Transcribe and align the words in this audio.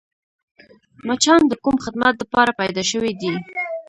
مچان 1.07 1.41
د 1.47 1.53
کوم 1.63 1.75
خدمت 1.85 2.13
دپاره 2.17 2.51
پیدا 2.59 2.83
شوي 2.91 3.11
دي؟ 3.21 3.31